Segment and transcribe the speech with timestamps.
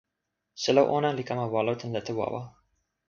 [0.61, 2.41] selo ona li kama walo tan lete wawa.